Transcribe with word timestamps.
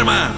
Герман! 0.00 0.32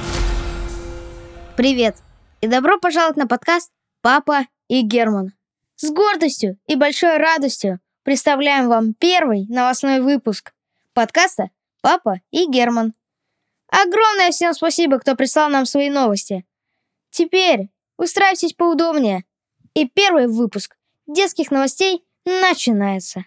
Привет! 1.57 1.95
И 2.41 2.49
добро 2.49 2.81
пожаловать 2.81 3.17
на 3.17 3.29
подкаст 3.29 3.71
«Папа 4.01 4.49
и 4.67 4.83
Герман». 4.83 5.35
С 5.77 5.89
гордостью 5.93 6.59
и 6.67 6.75
большой 6.75 7.19
радостью 7.19 7.79
представляем 8.03 8.67
вам 8.67 8.93
первый 8.93 9.47
новостной 9.47 10.01
выпуск 10.01 10.53
подкаста 10.95 11.51
«Папа 11.81 12.21
и 12.33 12.51
Герман». 12.51 12.95
Огромное 13.69 14.33
всем 14.33 14.53
спасибо, 14.53 14.99
кто 14.99 15.15
прислал 15.15 15.49
нам 15.49 15.65
свои 15.65 15.91
новости. 15.91 16.45
Теперь 17.11 17.69
устраивайтесь 17.97 18.55
поудобнее. 18.55 19.23
И 19.75 19.89
первый 19.89 20.27
выпуск 20.27 20.77
детских 21.07 21.53
новостей 21.53 22.05
начинается. 22.25 23.27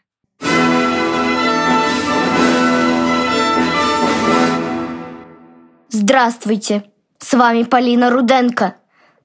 Здравствуйте! 5.98 6.84
С 7.20 7.34
вами 7.34 7.64
Полина 7.64 8.10
Руденко. 8.10 8.76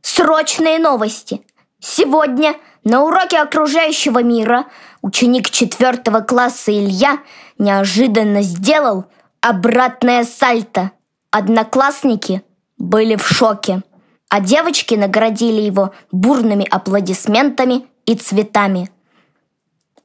Срочные 0.03 0.79
новости. 0.79 1.45
Сегодня 1.81 2.55
на 2.85 3.03
уроке 3.03 3.39
окружающего 3.39 4.23
мира 4.23 4.67
ученик 5.03 5.51
четвертого 5.51 6.21
класса 6.21 6.71
Илья 6.71 7.19
неожиданно 7.59 8.43
сделал 8.43 9.07
обратное 9.41 10.23
сальто. 10.23 10.93
Одноклассники 11.33 12.45
были 12.79 13.17
в 13.17 13.27
шоке, 13.27 13.83
а 14.29 14.39
девочки 14.39 14.95
наградили 14.95 15.63
его 15.63 15.93
бурными 16.13 16.69
аплодисментами 16.71 17.87
и 18.07 18.15
цветами. 18.15 18.93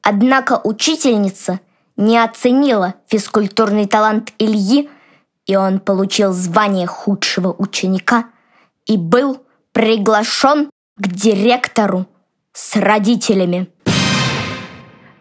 Однако 0.01 0.59
учительница 0.63 1.59
не 1.95 2.17
оценила 2.17 2.95
физкультурный 3.05 3.85
талант 3.85 4.33
Ильи 4.39 4.89
и 5.45 5.55
он 5.55 5.79
получил 5.79 6.31
звание 6.31 6.87
худшего 6.87 7.53
ученика 7.57 8.25
и 8.85 8.97
был 8.97 9.39
приглашен 9.71 10.69
к 10.97 11.07
директору 11.07 12.05
с 12.53 12.75
родителями. 12.75 13.67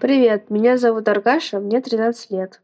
Привет, 0.00 0.50
меня 0.50 0.76
зовут 0.76 1.08
Аргаша, 1.08 1.60
мне 1.60 1.80
13 1.80 2.30
лет. 2.30 2.60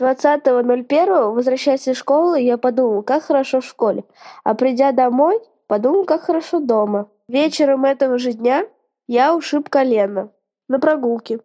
20.01, 0.00 1.32
возвращаясь 1.32 1.86
из 1.86 1.96
школы, 1.96 2.40
я 2.40 2.58
подумал, 2.58 3.02
как 3.02 3.22
хорошо 3.22 3.60
в 3.60 3.64
школе. 3.64 4.04
А 4.42 4.54
придя 4.54 4.90
домой, 4.90 5.38
подумал, 5.68 6.04
как 6.04 6.22
хорошо 6.22 6.58
дома. 6.58 7.08
Вечером 7.28 7.84
этого 7.84 8.18
же 8.18 8.32
дня 8.32 8.66
я 9.06 9.36
ушиб 9.36 9.68
колено 9.68 10.30
на 10.68 10.80
прогулке. 10.80 11.40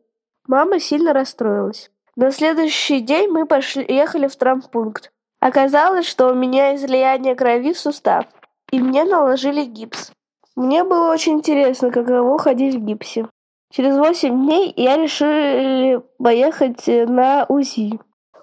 Мама 0.47 0.79
сильно 0.79 1.13
расстроилась. 1.13 1.91
На 2.15 2.31
следующий 2.31 3.01
день 3.01 3.29
мы 3.29 3.45
пошли, 3.45 3.85
ехали 3.87 4.27
в 4.27 4.35
травмпункт. 4.35 5.11
Оказалось, 5.39 6.05
что 6.05 6.29
у 6.29 6.33
меня 6.35 6.75
излияние 6.75 7.35
крови 7.35 7.73
в 7.73 7.79
сустав, 7.79 8.25
и 8.71 8.79
мне 8.79 9.05
наложили 9.05 9.63
гипс. 9.63 10.11
Мне 10.55 10.83
было 10.83 11.11
очень 11.11 11.33
интересно, 11.33 11.91
каково 11.91 12.37
ходить 12.37 12.75
в 12.75 12.79
гипсе. 12.79 13.27
Через 13.71 13.97
восемь 13.97 14.45
дней 14.45 14.73
я 14.75 14.97
решила 14.97 16.03
поехать 16.17 16.85
на 16.87 17.45
УЗИ. 17.47 17.99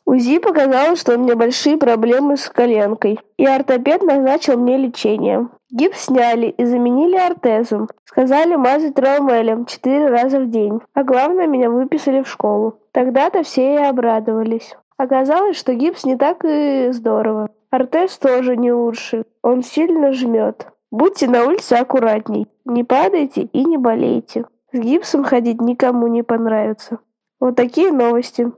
УЗИ 0.07 0.39
показало, 0.39 0.95
что 0.95 1.17
у 1.17 1.19
меня 1.19 1.35
большие 1.35 1.77
проблемы 1.77 2.37
с 2.37 2.49
коленкой, 2.49 3.19
и 3.37 3.45
ортопед 3.45 4.03
назначил 4.03 4.57
мне 4.57 4.77
лечение. 4.79 5.49
Гипс 5.71 6.05
сняли 6.05 6.47
и 6.47 6.65
заменили 6.65 7.17
ортезом. 7.17 7.89
Сказали 8.05 8.55
мазать 8.55 8.99
ромелем 8.99 9.67
четыре 9.67 10.09
раза 10.09 10.39
в 10.39 10.49
день. 10.49 10.81
А 10.95 11.03
главное, 11.03 11.49
меня 11.49 11.71
выписали 11.71 12.23
в 12.23 12.29
школу. 12.29 12.79
Тогда-то 12.93 13.43
все 13.43 13.75
и 13.75 13.77
обрадовались. 13.79 14.77
Оказалось, 14.97 15.57
что 15.57 15.75
гипс 15.75 16.05
не 16.05 16.17
так 16.17 16.45
и 16.45 16.89
здорово. 16.93 17.51
Артез 17.71 18.17
тоже 18.19 18.57
не 18.57 18.73
лучше. 18.73 19.25
Он 19.43 19.63
сильно 19.63 20.13
жмет. 20.13 20.69
Будьте 20.91 21.27
на 21.27 21.45
улице 21.45 21.75
аккуратней. 21.75 22.47
Не 22.65 22.85
падайте 22.85 23.43
и 23.43 23.65
не 23.65 23.77
болейте. 23.77 24.47
С 24.73 24.79
гипсом 24.79 25.25
ходить 25.25 25.61
никому 25.61 26.07
не 26.07 26.23
понравится. 26.23 26.99
Вот 27.41 27.57
такие 27.57 27.93
новости. 27.93 28.51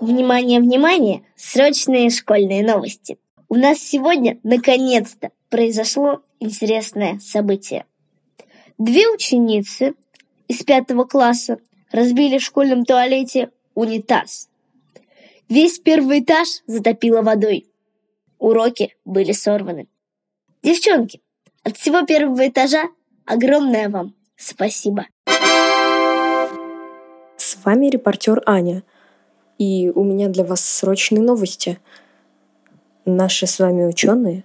Внимание, 0.00 0.60
внимание! 0.60 1.22
Срочные 1.36 2.10
школьные 2.10 2.64
новости. 2.64 3.18
У 3.48 3.54
нас 3.54 3.78
сегодня, 3.78 4.38
наконец-то, 4.42 5.30
произошло 5.48 6.22
интересное 6.38 7.18
событие. 7.20 7.86
Две 8.78 9.08
ученицы 9.08 9.94
из 10.48 10.62
пятого 10.62 11.04
класса 11.04 11.58
разбили 11.92 12.38
в 12.38 12.42
школьном 12.42 12.84
туалете 12.84 13.50
унитаз. 13.74 14.48
Весь 15.50 15.80
первый 15.80 16.20
этаж 16.20 16.62
затопило 16.68 17.22
водой. 17.22 17.66
Уроки 18.38 18.94
были 19.04 19.32
сорваны. 19.32 19.88
Девчонки, 20.62 21.20
от 21.64 21.76
всего 21.76 22.02
первого 22.02 22.46
этажа 22.46 22.84
огромное 23.26 23.88
вам 23.88 24.14
спасибо. 24.36 25.06
С 27.36 27.58
вами 27.64 27.88
репортер 27.88 28.40
Аня. 28.46 28.84
И 29.58 29.90
у 29.92 30.04
меня 30.04 30.28
для 30.28 30.44
вас 30.44 30.64
срочные 30.64 31.20
новости. 31.20 31.80
Наши 33.04 33.48
с 33.48 33.58
вами 33.58 33.86
ученые 33.86 34.44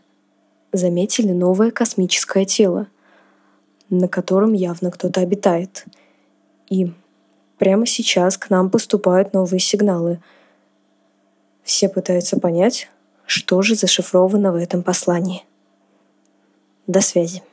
заметили 0.74 1.34
новое 1.34 1.70
космическое 1.70 2.46
тело, 2.46 2.88
на 3.92 4.08
котором 4.08 4.54
явно 4.54 4.90
кто-то 4.90 5.22
обитает. 5.22 5.86
И 6.68 6.92
прямо 7.60 7.86
сейчас 7.86 8.40
к 8.40 8.50
нам 8.50 8.72
поступают 8.72 9.34
новые 9.34 9.60
сигналы– 9.60 10.20
все 11.66 11.90
пытаются 11.90 12.40
понять, 12.40 12.90
что 13.26 13.62
же 13.62 13.76
зашифровано 13.76 14.54
в 14.54 14.56
этом 14.56 14.84
послании. 14.84 15.44
До 16.88 17.02
связи. 17.02 17.44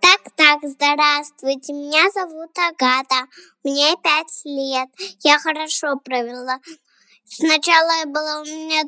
Так, 0.00 0.20
так, 0.36 0.58
здравствуйте, 0.62 1.72
меня 1.72 2.10
зовут 2.12 2.50
Агата, 2.58 3.26
мне 3.64 3.96
пять 4.02 4.42
лет, 4.44 4.88
я 5.22 5.38
хорошо 5.38 5.96
провела. 5.96 6.60
Сначала 7.26 7.90
я 8.00 8.06
была 8.06 8.40
у 8.40 8.44
меня 8.44 8.82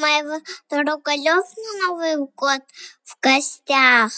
моего 0.00 0.40
друга 0.70 1.10
Лев 1.16 1.44
на 1.56 1.88
Новый 1.88 2.16
год 2.36 2.60
в 3.02 3.16
гостях, 3.20 4.12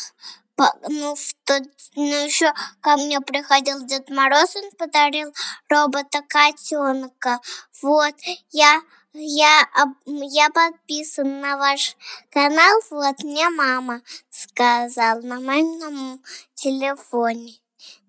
ну, 0.89 1.17
что, 1.17 1.61
ну, 1.95 2.25
еще 2.25 2.53
ко 2.81 2.97
мне 2.97 3.21
приходил 3.21 3.85
Дед 3.85 4.11
Мороз, 4.11 4.57
он 4.57 4.71
подарил 4.73 5.33
робота-котенка. 5.69 7.41
Вот, 7.83 8.15
я, 8.51 8.81
я, 9.13 9.69
я 10.07 10.51
подписан 10.51 11.41
на 11.41 11.57
ваш 11.57 11.97
канал, 12.31 12.81
вот 12.91 13.23
мне 13.23 13.49
мама 13.51 14.03
сказала 14.31 15.21
на 15.21 15.41
моем 15.41 16.23
телефоне. 16.55 17.55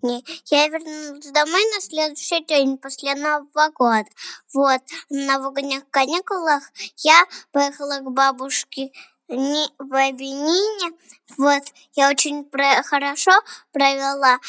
Не, 0.01 0.23
я 0.45 0.67
вернулась 0.67 1.27
домой 1.27 1.61
на 1.75 1.81
следующий 1.81 2.43
день 2.45 2.77
после 2.77 3.15
Нового 3.15 3.69
года. 3.69 4.09
Вот, 4.53 4.81
на 5.09 5.37
новогодних 5.37 5.87
каникулах 5.89 6.63
я 6.97 7.23
поехала 7.51 7.99
к 7.99 8.11
бабушке 8.11 8.91
не, 9.31 9.67
в 9.79 9.93
Авенине. 9.93 10.91
Вот, 11.37 11.63
я 11.95 12.09
очень 12.09 12.43
про, 12.43 12.83
хорошо 12.83 13.31
провела, 13.71 14.39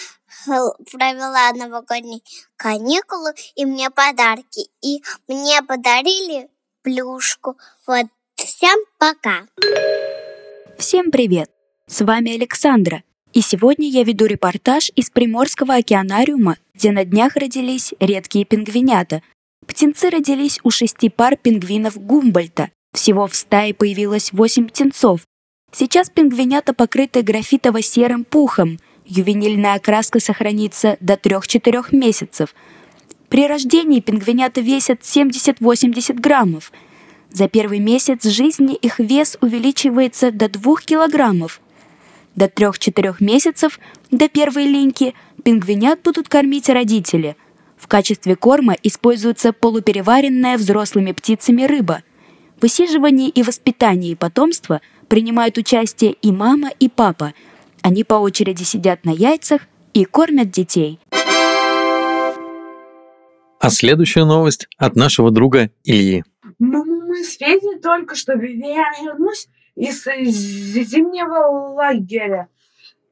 провела 0.45 1.53
новогодние 1.53 2.21
каникулы, 2.57 3.33
и 3.55 3.65
мне 3.65 3.91
подарки. 3.91 4.69
И 4.83 5.03
мне 5.29 5.63
подарили 5.63 6.49
плюшку. 6.83 7.57
Вот, 7.87 8.07
всем 8.35 8.79
пока. 8.99 9.47
Всем 10.79 11.11
привет! 11.11 11.51
С 11.87 12.05
вами 12.05 12.35
Александра. 12.35 13.03
И 13.33 13.41
сегодня 13.41 13.89
я 13.89 14.05
веду 14.05 14.27
репортаж 14.27 14.91
из 14.95 15.11
Приморского 15.11 15.77
океанариума, 15.77 16.57
где 16.75 16.91
на 16.91 17.05
днях 17.05 17.37
родились 17.37 17.95
редкие 17.99 18.45
пингвинята. 18.45 19.23
Птенцы 19.67 20.11
родились 20.11 20.61
у 20.65 20.71
шести 20.71 21.09
пар 21.09 21.37
пингвинов 21.37 21.97
Гумбольта, 21.97 22.71
всего 22.93 23.27
в 23.27 23.35
стае 23.35 23.75
появилось 23.75 24.33
восемь 24.33 24.69
птенцов. 24.69 25.23
Сейчас 25.73 26.11
пингвинята 26.11 26.75
покрыты 26.75 27.23
графитово-серым 27.23 28.25
пухом. 28.25 28.79
Ювенильная 29.07 29.75
окраска 29.75 30.21
сохранится 30.21 30.99
до 31.01 31.15
3-4 31.15 31.87
месяцев. 31.93 32.55
При 33.29 33.47
рождении 33.47 34.01
пингвинята 34.01 34.61
весят 34.61 35.01
70-80 35.01 36.21
граммов. 36.21 36.71
За 37.31 37.49
первый 37.49 37.79
месяц 37.79 38.25
жизни 38.25 38.75
их 38.75 38.99
вес 38.99 39.39
увеличивается 39.41 40.31
до 40.31 40.51
2 40.51 40.77
килограммов. 40.85 41.63
До 42.35 42.45
3-4 42.45 43.17
месяцев, 43.21 43.81
до 44.11 44.29
первой 44.29 44.67
линьки, 44.67 45.15
пингвинят 45.43 46.03
будут 46.03 46.29
кормить 46.29 46.69
родители. 46.69 47.37
В 47.79 47.89
качестве 47.89 48.37
корма 48.37 48.77
используется 48.83 49.55
полупереваренная 49.55 50.59
взрослыми 50.59 51.13
птицами 51.13 51.65
рыба– 51.65 52.03
высиживании 52.63 53.29
и 53.29 53.43
воспитании 53.43 54.15
потомства 54.15 54.81
принимают 55.09 55.59
участие 55.59 56.13
и 56.23 56.33
мама, 56.33 56.71
и 56.79 56.89
папа. 56.89 57.35
Они 57.83 58.05
по 58.05 58.15
очереди 58.15 58.63
сидят 58.63 59.05
на 59.05 59.11
яйцах 59.11 59.63
и 59.93 60.05
кормят 60.05 60.51
детей. 60.51 61.01
А 63.61 63.71
следующая 63.71 64.25
новость 64.25 64.69
от 64.79 64.97
нашего 64.97 65.31
друга 65.31 65.71
Ильи. 65.85 66.25
Мама, 66.59 67.07
мы 67.07 67.23
с 67.23 67.37
Федей 67.37 67.81
только 67.81 68.15
что 68.15 68.35
вернулись 68.35 69.49
из 69.77 70.05
зимнего 70.05 71.75
лагеря. 71.75 72.49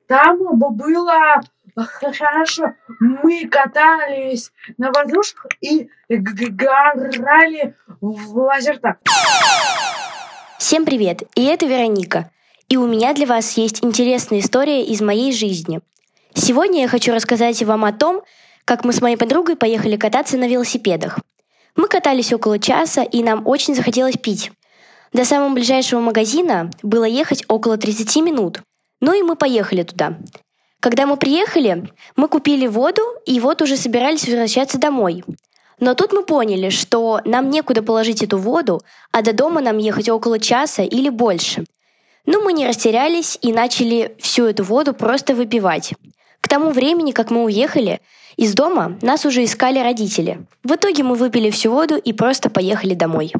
Там 0.06 0.38
было 0.58 1.40
хорошо. 1.76 2.74
Мы 2.98 3.46
катались 3.48 4.52
на 4.78 4.90
воздушках 4.90 5.46
и 5.60 5.88
играли 6.08 7.74
в 8.00 8.38
лазертаг. 8.38 8.98
Всем 10.58 10.84
привет, 10.84 11.22
и 11.34 11.44
это 11.44 11.66
Вероника. 11.66 12.30
И 12.68 12.76
у 12.76 12.86
меня 12.86 13.12
для 13.14 13.26
вас 13.26 13.56
есть 13.56 13.84
интересная 13.84 14.38
история 14.38 14.84
из 14.84 15.00
моей 15.00 15.32
жизни. 15.32 15.80
Сегодня 16.34 16.82
я 16.82 16.88
хочу 16.88 17.12
рассказать 17.12 17.62
вам 17.62 17.84
о 17.84 17.92
том, 17.92 18.22
как 18.64 18.84
мы 18.84 18.92
с 18.92 19.00
моей 19.00 19.16
подругой 19.16 19.56
поехали 19.56 19.96
кататься 19.96 20.36
на 20.36 20.46
велосипедах. 20.46 21.18
Мы 21.74 21.88
катались 21.88 22.32
около 22.32 22.58
часа, 22.58 23.02
и 23.02 23.22
нам 23.22 23.46
очень 23.46 23.74
захотелось 23.74 24.16
пить. 24.16 24.52
До 25.12 25.24
самого 25.24 25.52
ближайшего 25.52 26.00
магазина 26.00 26.70
было 26.82 27.04
ехать 27.04 27.44
около 27.48 27.76
30 27.76 28.16
минут. 28.16 28.62
Ну 29.00 29.12
и 29.12 29.22
мы 29.22 29.34
поехали 29.34 29.82
туда. 29.82 30.18
Когда 30.80 31.04
мы 31.04 31.18
приехали, 31.18 31.84
мы 32.16 32.26
купили 32.28 32.66
воду, 32.66 33.02
и 33.26 33.38
вот 33.38 33.60
уже 33.60 33.76
собирались 33.76 34.24
возвращаться 34.24 34.78
домой. 34.78 35.22
Но 35.78 35.94
тут 35.94 36.12
мы 36.12 36.22
поняли, 36.24 36.70
что 36.70 37.20
нам 37.24 37.50
некуда 37.50 37.82
положить 37.82 38.22
эту 38.22 38.38
воду, 38.38 38.82
а 39.12 39.22
до 39.22 39.32
дома 39.34 39.60
нам 39.60 39.76
ехать 39.78 40.08
около 40.08 40.38
часа 40.38 40.82
или 40.82 41.10
больше. 41.10 41.64
Но 42.26 42.40
мы 42.40 42.52
не 42.52 42.66
растерялись 42.66 43.38
и 43.42 43.52
начали 43.52 44.16
всю 44.18 44.46
эту 44.46 44.64
воду 44.64 44.94
просто 44.94 45.34
выпивать. 45.34 45.94
К 46.40 46.48
тому 46.48 46.70
времени, 46.70 47.12
как 47.12 47.30
мы 47.30 47.44
уехали, 47.44 48.00
из 48.36 48.54
дома 48.54 48.98
нас 49.02 49.26
уже 49.26 49.44
искали 49.44 49.78
родители. 49.80 50.46
В 50.64 50.74
итоге 50.74 51.02
мы 51.02 51.14
выпили 51.14 51.50
всю 51.50 51.70
воду 51.70 51.96
и 51.96 52.12
просто 52.12 52.48
поехали 52.48 52.94
домой. 52.94 53.32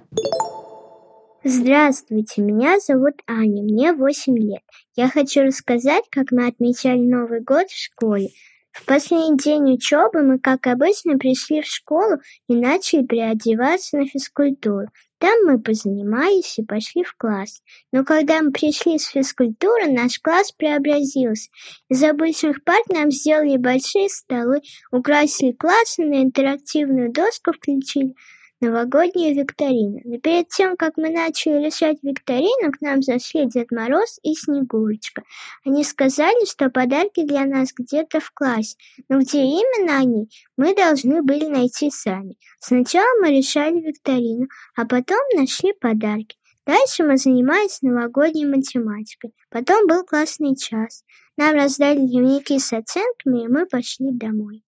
Здравствуйте, 1.43 2.43
меня 2.43 2.79
зовут 2.81 3.15
Аня, 3.27 3.63
мне 3.63 3.95
8 3.95 4.37
лет. 4.37 4.61
Я 4.95 5.09
хочу 5.09 5.41
рассказать, 5.41 6.05
как 6.11 6.33
мы 6.33 6.47
отмечали 6.47 6.99
Новый 6.99 7.41
год 7.41 7.67
в 7.71 7.83
школе. 7.83 8.29
В 8.73 8.85
последний 8.85 9.39
день 9.39 9.73
учебы 9.73 10.21
мы, 10.21 10.39
как 10.39 10.67
обычно, 10.67 11.17
пришли 11.17 11.63
в 11.63 11.67
школу 11.67 12.19
и 12.47 12.55
начали 12.55 13.07
переодеваться 13.07 13.97
на 13.97 14.07
физкультуру. 14.07 14.89
Там 15.17 15.33
мы 15.47 15.59
позанимались 15.59 16.59
и 16.59 16.63
пошли 16.63 17.05
в 17.05 17.17
класс. 17.17 17.63
Но 17.91 18.05
когда 18.05 18.43
мы 18.43 18.53
пришли 18.53 18.99
с 18.99 19.07
физкультуры, 19.07 19.91
наш 19.91 20.19
класс 20.19 20.53
преобразился. 20.53 21.49
Из 21.89 22.05
обычных 22.05 22.63
парт 22.65 22.87
нам 22.91 23.11
сделали 23.11 23.57
большие 23.57 24.11
столы, 24.11 24.61
украсили 24.93 25.53
класс 25.53 25.99
и 25.99 26.05
на 26.05 26.23
интерактивную 26.23 27.11
доску 27.11 27.53
включили 27.53 28.15
новогоднюю 28.61 29.35
викторину. 29.35 30.01
Но 30.05 30.19
перед 30.19 30.49
тем, 30.49 30.77
как 30.77 30.97
мы 30.97 31.11
начали 31.11 31.65
решать 31.65 31.99
викторину, 32.03 32.73
к 32.73 32.81
нам 32.81 33.03
зашли 33.03 33.47
Дед 33.47 33.71
Мороз 33.71 34.19
и 34.23 34.35
Снегурочка. 34.35 35.23
Они 35.65 35.85
сказали, 35.85 36.47
что 36.47 36.71
подарки 36.71 37.25
для 37.25 37.45
нас 37.45 37.71
где-то 37.77 38.21
в 38.21 38.31
классе, 38.33 38.77
но 39.09 39.21
где 39.21 39.43
именно 39.43 39.99
они, 39.99 40.29
мы 40.57 40.75
должны 40.75 41.23
были 41.23 41.47
найти 41.47 41.91
сами. 41.91 42.37
Сначала 42.59 43.09
мы 43.21 43.37
решали 43.37 43.81
викторину, 43.81 44.47
а 44.77 44.85
потом 44.85 45.19
нашли 45.35 45.73
подарки. 45.81 46.37
Дальше 46.67 47.03
мы 47.03 47.17
занимались 47.17 47.83
новогодней 47.83 48.47
математикой. 48.47 49.33
Потом 49.51 49.87
был 49.87 50.05
классный 50.05 50.55
час. 50.55 51.05
Нам 51.37 51.55
раздали 51.55 51.99
дневники 51.99 52.59
с 52.59 52.73
оценками, 52.73 53.45
и 53.45 53.49
мы 53.49 53.67
пошли 53.67 54.12
домой. 54.12 54.62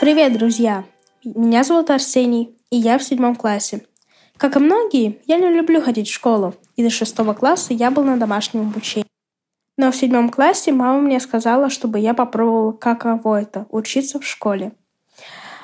Привет, 0.00 0.38
друзья! 0.38 0.84
Меня 1.34 1.62
зовут 1.62 1.90
Арсений, 1.90 2.56
и 2.70 2.76
я 2.78 2.98
в 2.98 3.02
седьмом 3.02 3.36
классе. 3.36 3.86
Как 4.38 4.56
и 4.56 4.60
многие, 4.60 5.20
я 5.26 5.36
не 5.36 5.48
люблю 5.50 5.82
ходить 5.82 6.08
в 6.08 6.14
школу, 6.14 6.54
и 6.76 6.82
до 6.82 6.88
шестого 6.88 7.34
класса 7.34 7.74
я 7.74 7.90
был 7.90 8.02
на 8.02 8.16
домашнем 8.16 8.62
обучении. 8.62 9.06
Но 9.76 9.92
в 9.92 9.96
седьмом 9.96 10.30
классе 10.30 10.72
мама 10.72 11.00
мне 11.00 11.20
сказала, 11.20 11.68
чтобы 11.68 11.98
я 11.98 12.14
попробовал, 12.14 12.72
каково 12.72 13.42
это– 13.42 13.66
учиться 13.70 14.18
в 14.18 14.26
школе. 14.26 14.72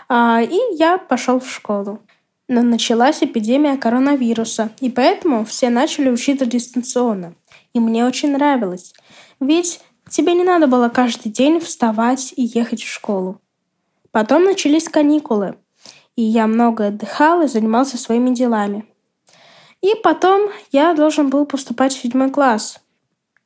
А, 0.09 0.43
и 0.43 0.59
я 0.77 0.99
пошел 0.99 1.41
в 1.41 1.51
школу. 1.51 2.01
Но 2.47 2.61
началась 2.61 3.23
эпидемия 3.23 3.79
коронавируса, 3.79 4.71
и 4.81 4.91
поэтому 4.91 5.47
все 5.47 5.71
начали 5.71 6.11
учиться 6.11 6.45
дистанционно. 6.45 7.35
И 7.73 7.81
мне 7.81 8.05
очень 8.05 8.33
нравилось. 8.33 8.93
Ведь 9.41 9.81
тебе 10.11 10.35
не 10.35 10.45
надо 10.45 10.67
было 10.67 10.91
каждый 10.91 11.33
день 11.33 11.59
вставать 11.59 12.35
и 12.37 12.43
ехать 12.43 12.83
в 12.83 12.93
школу. 12.93 13.41
Потом 14.15 14.45
начались 14.45 14.89
каникулы, 14.89 15.57
и 16.15 16.23
я 16.23 16.47
много 16.47 16.87
отдыхал 16.87 17.43
и 17.43 17.49
занимался 17.49 17.99
своими 17.99 18.33
делами. 18.33 18.85
И 19.83 19.97
потом 20.05 20.53
я 20.71 20.95
должен 20.95 21.31
был 21.31 21.47
поступать 21.47 21.93
в 21.93 22.01
седьмой 22.01 22.31
класс. 22.31 22.79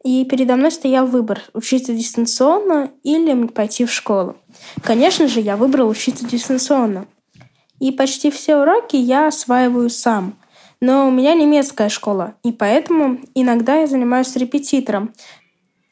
И 0.04 0.26
передо 0.26 0.56
мной 0.56 0.70
стоял 0.70 1.06
выбор– 1.06 1.40
учиться 1.54 1.94
дистанционно 1.94 2.90
или 3.02 3.46
пойти 3.46 3.86
в 3.86 3.90
школу. 3.90 4.36
Конечно 4.82 5.26
же, 5.26 5.40
я 5.40 5.56
выбрал 5.56 5.88
учиться 5.88 6.26
дистанционно. 6.26 7.06
И 7.80 7.90
почти 7.90 8.30
все 8.30 8.56
уроки 8.56 8.96
я 8.96 9.28
осваиваю 9.28 9.88
сам. 9.88 10.36
Но 10.82 11.08
у 11.08 11.10
меня 11.10 11.34
немецкая 11.34 11.88
школа, 11.88 12.34
и 12.44 12.52
поэтому 12.52 13.20
иногда 13.34 13.76
я 13.76 13.86
занимаюсь 13.86 14.36
репетитором, 14.36 15.14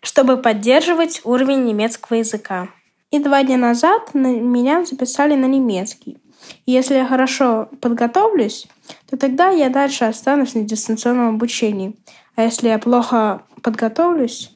чтобы 0.03 0.37
поддерживать 0.37 1.23
уровень 1.25 1.65
немецкого 1.65 2.19
языка. 2.19 2.69
И 3.17 3.19
два 3.19 3.43
дня 3.43 3.57
назад 3.57 4.13
меня 4.13 4.85
записали 4.85 5.37
на 5.37 5.47
немецкий. 5.47 6.19
Если 6.67 6.97
я 6.97 7.07
хорошо 7.07 7.71
подготовлюсь, 7.81 8.67
то 9.09 9.17
тогда 9.17 9.49
я 9.49 9.71
дальше 9.71 10.05
останусь 10.05 10.55
на 10.55 10.65
дистанционном 10.65 11.37
обучении. 11.37 11.97
А 12.35 12.43
если 12.43 12.69
я 12.69 12.79
плохо 12.79 13.41
подготовлюсь, 13.63 14.55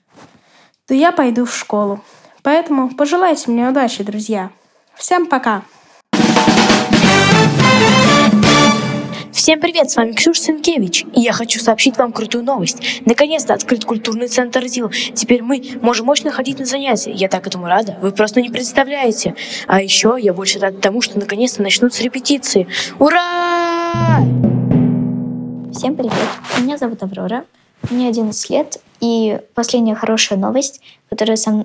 то 0.87 0.93
я 0.93 1.11
пойду 1.11 1.47
в 1.47 1.57
школу. 1.57 2.01
Поэтому 2.43 2.91
пожелайте 2.91 3.51
мне 3.51 3.67
удачи, 3.67 4.05
друзья. 4.05 4.51
Всем 4.95 5.25
пока! 5.25 5.63
Всем 9.41 9.59
привет, 9.59 9.91
с 9.91 9.97
вами 9.97 10.13
Ксюша 10.13 10.39
Сенкевич, 10.39 11.07
и 11.15 11.21
я 11.23 11.33
хочу 11.33 11.61
сообщить 11.61 11.97
вам 11.97 12.13
крутую 12.13 12.45
новость. 12.45 13.01
Наконец-то 13.07 13.55
открыт 13.55 13.87
культурный 13.87 14.29
центр 14.29 14.67
ЗИЛ. 14.67 14.91
Теперь 15.15 15.41
мы 15.43 15.63
можем 15.81 16.05
мощно 16.05 16.31
ходить 16.31 16.59
на 16.59 16.67
занятия. 16.67 17.13
Я 17.13 17.29
так 17.29 17.47
этому 17.47 17.65
рада, 17.65 17.97
вы 18.03 18.13
просто 18.13 18.43
не 18.43 18.51
представляете. 18.51 19.35
А 19.67 19.81
еще 19.81 20.19
я 20.21 20.35
больше 20.35 20.59
рада 20.59 20.77
тому, 20.77 21.01
что 21.01 21.19
наконец-то 21.19 21.63
начнутся 21.63 22.03
репетиции. 22.03 22.69
Ура! 22.99 24.19
Всем 25.73 25.97
привет, 25.97 26.13
меня 26.61 26.77
зовут 26.77 27.03
Аврора, 27.03 27.47
мне 27.89 28.09
11 28.09 28.51
лет, 28.51 28.77
и 29.01 29.41
последняя 29.55 29.95
хорошая 29.95 30.39
новость, 30.39 30.83
которая 31.09 31.39
со, 31.39 31.65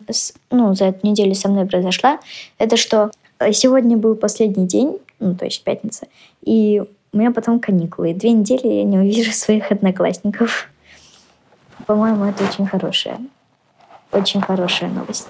ну, 0.50 0.76
за 0.76 0.86
эту 0.86 1.06
неделю 1.06 1.36
со 1.36 1.50
мной 1.50 1.66
произошла, 1.66 2.22
это 2.58 2.78
что 2.78 3.12
э, 3.40 3.52
сегодня 3.52 3.98
был 3.98 4.16
последний 4.16 4.66
день, 4.66 4.98
ну, 5.20 5.36
то 5.36 5.44
есть 5.44 5.62
пятница, 5.66 6.08
и 6.42 6.82
у 7.16 7.18
меня 7.18 7.32
потом 7.32 7.62
каникулы. 7.62 8.14
Две 8.14 8.34
недели 8.34 8.68
я 8.68 8.84
не 8.84 9.00
увижу 9.00 9.32
своих 9.34 9.72
одноклассников. 9.72 10.70
По-моему, 11.88 12.26
это 12.26 12.44
очень 12.44 12.68
хорошая, 12.68 13.20
очень 14.12 14.42
хорошая 14.42 14.90
новость. 14.90 15.30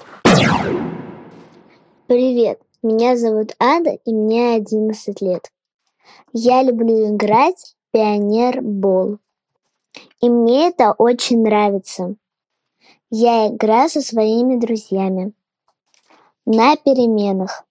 Привет, 2.08 2.60
меня 2.82 3.16
зовут 3.16 3.54
Ада, 3.60 3.90
и 4.04 4.12
мне 4.12 4.56
11 4.56 5.20
лет. 5.20 5.52
Я 6.32 6.62
люблю 6.62 7.14
играть 7.14 7.76
в 7.88 7.92
пионербол. 7.92 9.18
И 10.20 10.28
мне 10.28 10.68
это 10.68 10.92
очень 10.92 11.42
нравится. 11.42 12.16
Я 13.10 13.48
играю 13.48 13.88
со 13.88 14.00
своими 14.00 14.56
друзьями 14.56 15.32
на 16.46 16.76
переменах 16.76 17.64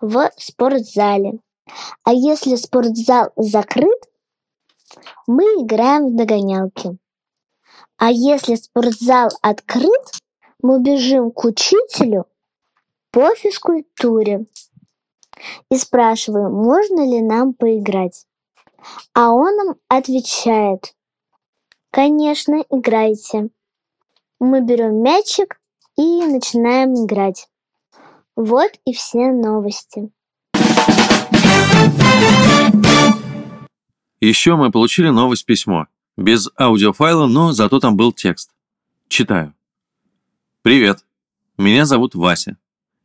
в 0.00 0.30
спортзале. 0.36 1.40
А 2.04 2.12
если 2.12 2.56
спортзал 2.56 3.32
закрыт, 3.36 4.08
мы 5.26 5.42
играем 5.62 6.08
в 6.08 6.16
догонялки. 6.16 6.96
А 7.98 8.10
если 8.10 8.54
спортзал 8.54 9.30
открыт, 9.42 10.20
мы 10.62 10.80
бежим 10.80 11.30
к 11.30 11.44
учителю 11.44 12.26
по 13.10 13.34
физкультуре 13.34 14.46
и 15.70 15.76
спрашиваем, 15.76 16.52
можно 16.52 17.00
ли 17.00 17.20
нам 17.22 17.54
поиграть. 17.54 18.26
А 19.14 19.32
он 19.32 19.56
нам 19.56 19.76
отвечает, 19.88 20.94
конечно, 21.90 22.62
играйте. 22.70 23.48
Мы 24.38 24.60
берем 24.60 25.02
мячик 25.02 25.60
и 25.96 26.24
начинаем 26.26 26.94
играть. 26.94 27.48
Вот 28.36 28.70
и 28.84 28.92
все 28.92 29.32
новости. 29.32 30.10
Еще 34.20 34.56
мы 34.56 34.70
получили 34.70 35.08
новость 35.08 35.46
письмо. 35.46 35.86
Без 36.16 36.48
аудиофайла, 36.58 37.26
но 37.26 37.52
зато 37.52 37.78
там 37.78 37.96
был 37.96 38.12
текст. 38.12 38.50
Читаю. 39.08 39.54
Привет. 40.62 41.04
Меня 41.58 41.84
зовут 41.84 42.14
Вася. 42.14 42.56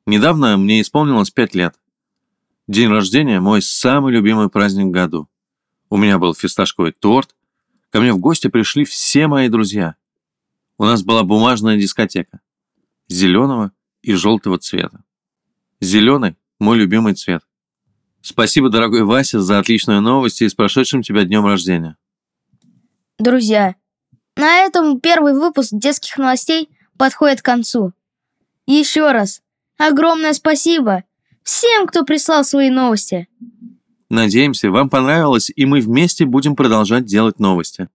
Недавно 0.05 0.57
мне 0.57 0.81
исполнилось 0.81 1.29
5 1.29 1.55
лет. 1.55 1.79
День 2.67 2.89
рождения– 2.89 3.39
мой 3.41 3.61
самый 3.61 4.13
любимый 4.13 4.49
праздник 4.49 4.85
в 4.85 4.91
году. 4.91 5.29
У 5.89 5.97
меня 5.97 6.17
был 6.17 6.33
фисташковый 6.33 6.91
торт. 6.91 7.35
Ко 7.91 7.99
мне 7.99 8.13
в 8.13 8.17
гости 8.17 8.47
пришли 8.47 8.85
все 8.85 9.27
мои 9.27 9.49
друзья. 9.49 9.95
У 10.77 10.85
нас 10.85 11.03
была 11.03 11.23
бумажная 11.23 11.77
дискотека. 11.77 12.39
Зеленого 13.07 13.73
и 14.01 14.13
желтого 14.13 14.57
цвета. 14.57 15.03
Зеленый– 15.81 16.35
мой 16.59 16.77
любимый 16.77 17.13
цвет. 17.13 17.43
Спасибо, 18.21 18.69
дорогой 18.69 19.03
Вася, 19.03 19.41
за 19.41 19.59
отличную 19.59 20.01
новость 20.01 20.41
и 20.41 20.49
с 20.49 20.53
прошедшим 20.53 21.01
тебя 21.01 21.23
днем 21.25 21.45
рождения. 21.45 21.97
Друзья, 23.17 23.75
на 24.35 24.59
этом 24.59 24.99
первый 24.99 25.33
выпуск 25.33 25.69
детских 25.71 26.17
новостей 26.17 26.69
подходит 26.97 27.41
к 27.41 27.45
концу. 27.45 27.93
Еще 28.67 29.11
раз 29.11 29.41
огромное 29.77 30.33
спасибо 30.33 31.03
всем, 31.43 31.87
кто 31.87 32.03
прислал 32.03 32.43
свои 32.43 32.69
новости. 32.69 33.27
Надеемся, 34.09 34.69
вам 34.69 34.89
понравилось, 34.89 35.51
и 35.55 35.65
мы 35.65 35.79
вместе 35.79 36.25
будем 36.25 36.55
продолжать 36.55 37.05
делать 37.05 37.39
новости. 37.39 37.89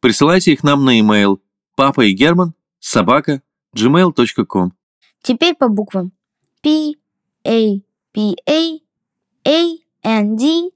Присылайте 0.00 0.52
их 0.52 0.62
нам 0.64 0.84
на 0.84 0.98
e-mail 0.98 1.38
папа 1.76 2.02
и 2.02 2.12
Герман 2.12 2.54
собака 2.80 3.40
gmail.com. 3.76 4.72
Теперь 5.22 5.54
по 5.54 5.68
буквам. 5.68 6.12
P, 6.60 6.94
A, 7.44 7.80
P, 8.12 8.34
A, 8.46 8.81
A, 9.46 9.76
N, 10.02 10.36
D, 10.36 10.70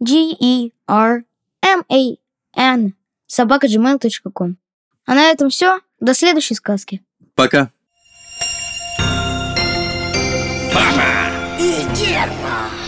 G, 0.00 0.36
E, 0.38 0.72
R, 0.86 1.24
M, 1.62 1.84
A, 1.88 2.16
N, 2.54 2.94
собака 3.26 3.66
gmail.com. 3.66 4.56
А 5.06 5.14
на 5.14 5.30
этом 5.30 5.50
все. 5.50 5.80
До 6.00 6.14
следующей 6.14 6.54
сказки. 6.54 7.02
Пока. 7.34 7.70
Папа 10.72 11.58
и 11.58 11.82
Герман. 11.94 12.79